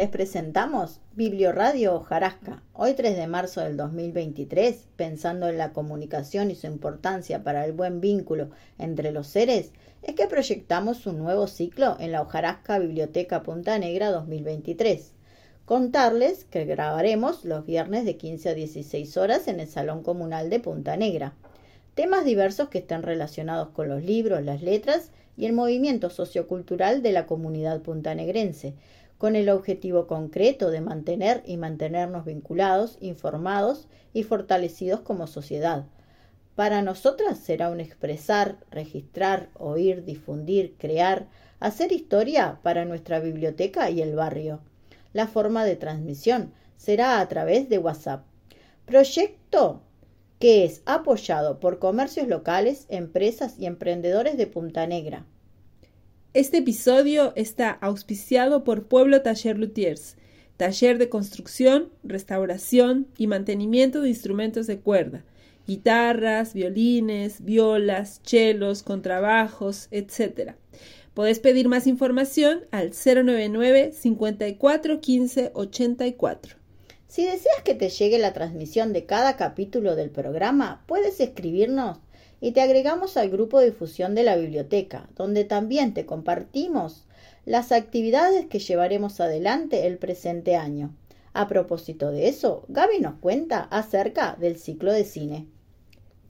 [0.00, 2.62] Les presentamos Biblioradio Hojarasca.
[2.72, 7.74] Hoy 3 de marzo del 2023, pensando en la comunicación y su importancia para el
[7.74, 13.42] buen vínculo entre los seres, es que proyectamos un nuevo ciclo en la Hojarasca Biblioteca
[13.42, 15.12] Punta Negra 2023.
[15.66, 20.60] Contarles que grabaremos los viernes de 15 a 16 horas en el Salón Comunal de
[20.60, 21.34] Punta Negra.
[21.94, 27.12] Temas diversos que estén relacionados con los libros, las letras y el movimiento sociocultural de
[27.12, 28.72] la comunidad puntanegrense
[29.20, 35.84] con el objetivo concreto de mantener y mantenernos vinculados, informados y fortalecidos como sociedad.
[36.54, 44.00] Para nosotras será un expresar, registrar, oír, difundir, crear, hacer historia para nuestra biblioteca y
[44.00, 44.62] el barrio.
[45.12, 48.24] La forma de transmisión será a través de WhatsApp.
[48.86, 49.82] Proyecto
[50.38, 55.26] que es apoyado por comercios locales, empresas y emprendedores de Punta Negra.
[56.32, 60.16] Este episodio está auspiciado por Pueblo Taller Luthiers,
[60.56, 65.24] taller de construcción, restauración y mantenimiento de instrumentos de cuerda,
[65.66, 70.52] guitarras, violines, violas, chelos, contrabajos, etc.
[71.14, 76.56] Podés pedir más información al 099 54 15 84.
[77.08, 81.98] Si deseas que te llegue la transmisión de cada capítulo del programa, puedes escribirnos
[82.40, 87.06] y te agregamos al grupo de difusión de la biblioteca, donde también te compartimos
[87.44, 90.94] las actividades que llevaremos adelante el presente año.
[91.32, 95.46] A propósito de eso, Gaby nos cuenta acerca del ciclo de cine.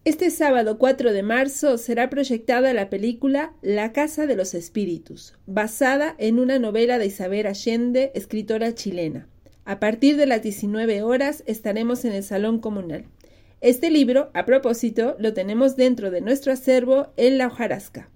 [0.05, 6.15] Este sábado 4 de marzo será proyectada la película La Casa de los Espíritus, basada
[6.19, 9.29] en una novela de Isabel Allende, escritora chilena.
[9.67, 13.05] A partir de las 19 horas estaremos en el Salón Comunal.
[13.61, 18.09] Este libro, a propósito, lo tenemos dentro de nuestro acervo en la hojarasca,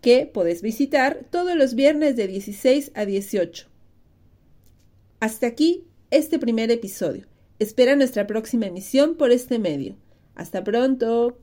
[0.00, 3.66] que podés visitar todos los viernes de 16 a 18.
[5.18, 7.26] Hasta aquí este primer episodio.
[7.58, 9.96] Espera nuestra próxima emisión por este medio.
[10.36, 11.38] Hasta pronto.